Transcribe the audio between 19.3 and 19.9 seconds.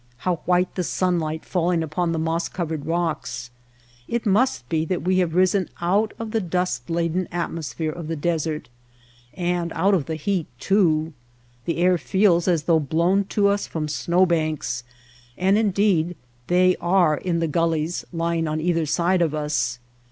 us.